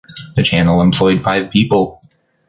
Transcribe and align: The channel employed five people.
The 0.35 0.41
channel 0.41 0.81
employed 0.81 1.21
five 1.23 1.51
people. 1.51 2.01